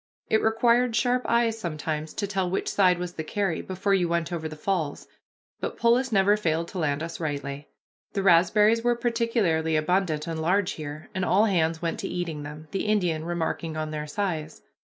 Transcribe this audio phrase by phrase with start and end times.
[0.31, 4.33] It required sharp eyes sometimes to tell which side was the carry, before you went
[4.33, 5.07] over the falls,
[5.59, 7.69] but Polis never failed to land us rightly.
[8.13, 12.67] The raspberries were particularly abundant and large here, and all hands went to eating them,
[12.71, 14.63] the Indian remarking on their size.